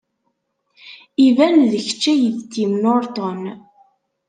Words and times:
Iban 1.27 1.57
d 1.71 1.73
kecc 1.85 2.03
ay 2.13 2.21
d 2.37 2.39
Tim 2.51 2.71
Norton. 2.83 3.41